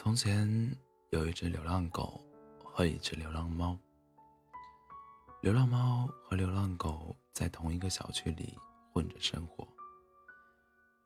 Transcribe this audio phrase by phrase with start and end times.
[0.00, 0.48] 从前
[1.10, 2.24] 有一只流浪狗
[2.62, 3.76] 和一只流浪猫。
[5.42, 8.56] 流浪猫和流浪狗在同一个小区里
[8.92, 9.66] 混着生活。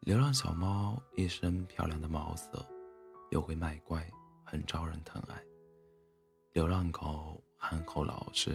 [0.00, 2.68] 流浪小猫一身漂亮的毛色，
[3.30, 4.06] 又会卖乖，
[4.44, 5.42] 很招人疼爱。
[6.52, 8.54] 流浪狗憨厚老实，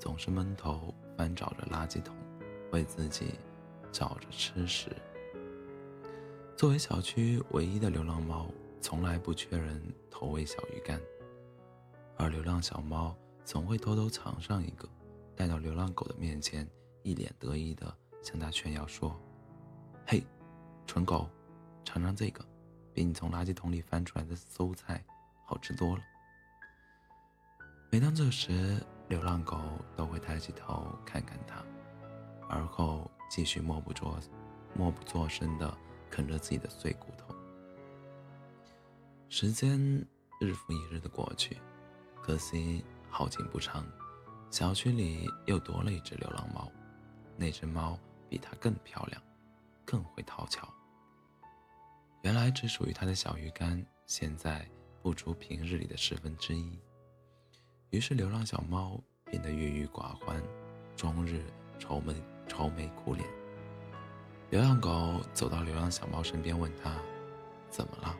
[0.00, 2.16] 总是闷头翻找着垃圾桶，
[2.72, 3.34] 为自己
[3.92, 4.88] 找着吃食。
[6.56, 8.48] 作为小区唯一的流浪猫。
[8.84, 11.00] 从来不缺人投喂小鱼干，
[12.18, 14.86] 而流浪小猫总会偷偷藏上一个，
[15.34, 16.68] 带到流浪狗的面前，
[17.02, 19.18] 一脸得意地向它炫耀说
[20.06, 20.22] ：“嘿，
[20.86, 21.26] 蠢狗，
[21.82, 22.44] 尝尝这个，
[22.92, 25.02] 比你从垃圾桶里翻出来的馊菜
[25.46, 26.02] 好吃多了。”
[27.90, 28.78] 每当这时，
[29.08, 29.58] 流浪狗
[29.96, 31.64] 都会抬起头看看它，
[32.50, 34.20] 而后继续默不作
[34.74, 35.74] 默不作声地
[36.10, 37.33] 啃着自己的碎骨头。
[39.36, 39.76] 时间
[40.38, 41.60] 日复一日的过去，
[42.22, 43.84] 可惜好景不长，
[44.48, 46.70] 小区里又多了一只流浪猫。
[47.36, 49.20] 那只猫比它更漂亮，
[49.84, 50.72] 更会讨巧。
[52.22, 54.64] 原来只属于它的小鱼干，现在
[55.02, 56.78] 不足平日里的十分之一。
[57.90, 60.40] 于是流浪小猫变得郁郁寡欢，
[60.94, 61.42] 终日
[61.76, 62.14] 愁眉
[62.46, 63.28] 愁眉苦脸。
[64.50, 66.96] 流浪狗走到流浪小猫身边，问它
[67.68, 68.16] ：“怎么了？”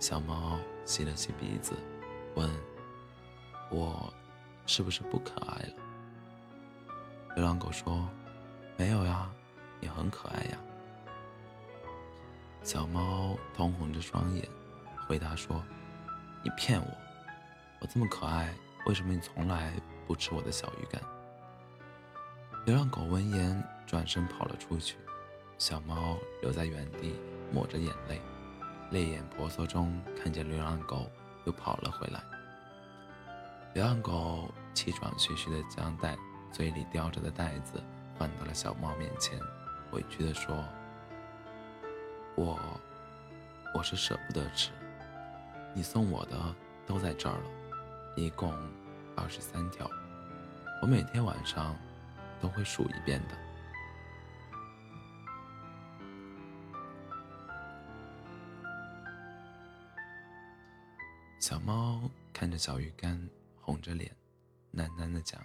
[0.00, 1.74] 小猫吸了吸鼻子，
[2.36, 2.48] 问
[3.70, 4.12] ：“我
[4.64, 5.74] 是不是不可爱了？”
[7.34, 8.08] 流浪狗说
[8.78, 9.28] ：“没有呀，
[9.80, 10.58] 你很可爱呀。”
[12.62, 14.48] 小猫通红着双眼，
[15.06, 15.62] 回答说
[16.44, 16.86] ：“你骗我！
[17.80, 18.54] 我这么可爱，
[18.86, 19.72] 为什么你从来
[20.06, 21.00] 不吃我的小鱼干？”
[22.66, 24.96] 流浪狗闻言转身跑了出去，
[25.58, 27.14] 小猫留在原地
[27.52, 28.20] 抹着眼泪。
[28.90, 31.10] 泪眼婆娑中，看见流浪狗
[31.44, 32.22] 又跑了回来。
[33.74, 36.16] 流浪狗气喘吁吁地将袋
[36.50, 37.82] 嘴里叼着的袋子
[38.16, 39.38] 放到了小猫面前，
[39.92, 40.64] 委屈地说
[42.34, 42.58] ：“我，
[43.74, 44.70] 我是舍不得吃，
[45.74, 46.36] 你送我的
[46.86, 47.50] 都在这儿了，
[48.16, 48.52] 一共
[49.14, 49.88] 二十三条，
[50.80, 51.76] 我每天晚上
[52.40, 53.36] 都会数一遍的。”
[61.40, 63.28] 小猫看着小鱼干，
[63.60, 64.14] 红着脸，
[64.74, 65.40] 喃喃地讲：“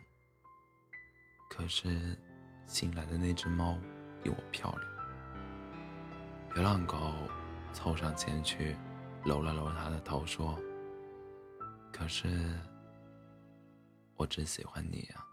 [1.47, 2.17] 可是，
[2.65, 3.77] 新来的那只猫
[4.23, 4.91] 比我漂亮。”
[6.55, 7.13] 流浪狗
[7.73, 8.75] 凑上前去，
[9.23, 10.59] 揉了揉它的头，说
[11.93, 12.59] ：“可是，
[14.15, 15.23] 我只喜欢你呀。”